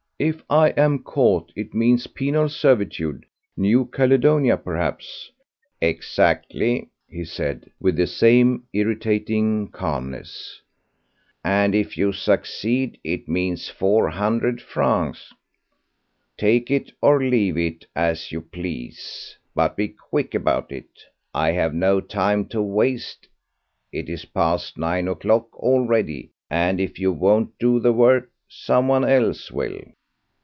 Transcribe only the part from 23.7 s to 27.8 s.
it is past nine o'clock already, and if you won't do